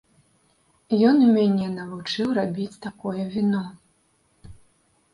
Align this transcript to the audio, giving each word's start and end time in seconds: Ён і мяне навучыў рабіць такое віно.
Ён 1.09 1.15
і 1.25 1.27
мяне 1.35 1.67
навучыў 1.77 2.27
рабіць 2.41 2.81
такое 2.89 3.23
віно. 3.37 3.63